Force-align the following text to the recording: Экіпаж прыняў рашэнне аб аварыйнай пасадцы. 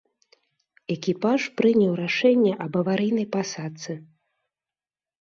Экіпаж 0.95 1.41
прыняў 1.61 1.93
рашэнне 2.03 2.57
аб 2.67 2.73
аварыйнай 2.83 3.27
пасадцы. 3.39 3.91